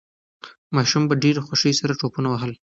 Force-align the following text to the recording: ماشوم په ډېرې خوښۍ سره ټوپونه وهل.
ماشوم 0.75 1.03
په 1.07 1.15
ډېرې 1.23 1.39
خوښۍ 1.45 1.73
سره 1.79 1.97
ټوپونه 1.99 2.27
وهل. 2.29 2.51